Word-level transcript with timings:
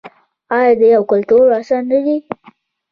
آیا 0.57 0.71
د 0.79 0.81
یو 0.95 1.03
کلتور 1.11 1.43
وارثان 1.47 1.83
نه 1.91 1.99
دي؟ 2.05 2.17